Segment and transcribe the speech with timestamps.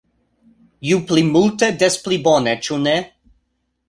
[0.91, 2.95] Ju pli multe, des pli bone, ĉu ne?